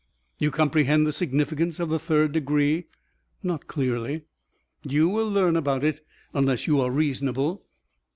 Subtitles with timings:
[0.39, 2.87] "You comprehend the significance of the third degree?"
[3.43, 4.23] "Not clearly."
[4.81, 7.61] "You will learn about it unless you are reasonable."